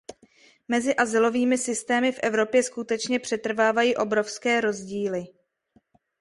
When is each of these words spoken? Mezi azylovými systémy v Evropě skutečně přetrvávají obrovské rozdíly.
Mezi 0.67 0.95
azylovými 0.95 1.57
systémy 1.57 2.11
v 2.11 2.19
Evropě 2.23 2.63
skutečně 2.63 3.19
přetrvávají 3.19 3.95
obrovské 3.95 4.61
rozdíly. 4.61 5.25